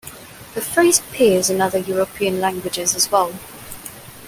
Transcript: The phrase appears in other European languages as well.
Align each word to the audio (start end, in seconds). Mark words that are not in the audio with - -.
The 0.55 0.61
phrase 0.61 0.97
appears 0.97 1.51
in 1.51 1.61
other 1.61 1.77
European 1.77 2.39
languages 2.41 2.95
as 2.95 3.11
well. 3.11 3.31